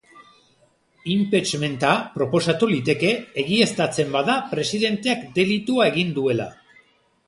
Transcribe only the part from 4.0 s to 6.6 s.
bada presidenteak delitua egin duela.